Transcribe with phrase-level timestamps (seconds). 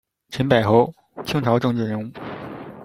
[0.29, 0.91] 陈柏候，
[1.23, 2.11] 清朝政治人物。